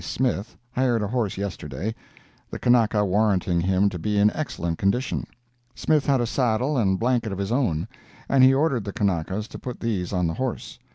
[0.03, 1.93] Smith, hired a horse yesterday,
[2.49, 5.27] the Kanaka warranting him to be in excellent condition.
[5.75, 7.87] Smith had a saddle and blanket of his own,
[8.27, 10.79] and he ordered the Kanaka to put these on the horse.